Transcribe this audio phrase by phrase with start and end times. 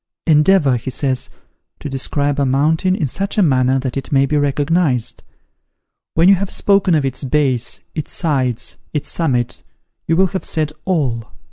[0.25, 1.29] "Endeavour," he says,
[1.79, 5.21] "to describe a mountain in such a manner that it may be recognised.
[6.15, 9.61] When you have spoken of its base, its sides, its summit,
[10.07, 11.27] you will have said all!